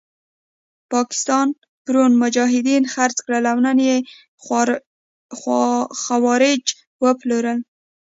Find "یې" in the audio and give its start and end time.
3.87-3.97